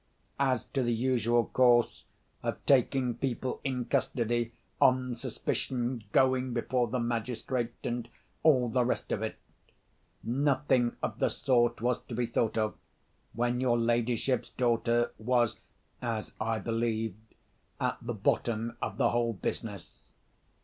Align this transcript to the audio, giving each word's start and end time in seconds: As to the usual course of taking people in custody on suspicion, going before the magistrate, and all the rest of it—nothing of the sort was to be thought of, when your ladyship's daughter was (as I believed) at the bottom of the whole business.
As 0.39 0.65
to 0.73 0.81
the 0.81 0.91
usual 0.95 1.45
course 1.45 2.05
of 2.41 2.57
taking 2.65 3.13
people 3.13 3.61
in 3.63 3.85
custody 3.85 4.51
on 4.81 5.15
suspicion, 5.15 6.05
going 6.11 6.53
before 6.53 6.87
the 6.87 6.99
magistrate, 6.99 7.73
and 7.83 8.09
all 8.41 8.67
the 8.67 8.83
rest 8.83 9.11
of 9.11 9.21
it—nothing 9.21 10.95
of 11.03 11.19
the 11.19 11.29
sort 11.29 11.81
was 11.81 12.01
to 12.05 12.15
be 12.15 12.25
thought 12.25 12.57
of, 12.57 12.73
when 13.33 13.61
your 13.61 13.77
ladyship's 13.77 14.49
daughter 14.49 15.11
was 15.19 15.59
(as 16.01 16.33
I 16.41 16.57
believed) 16.57 17.35
at 17.79 17.99
the 18.01 18.15
bottom 18.15 18.77
of 18.81 18.97
the 18.97 19.11
whole 19.11 19.33
business. 19.33 20.09